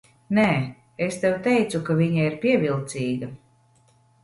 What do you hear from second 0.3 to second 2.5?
Nē, es tev teicu, ka viņa ir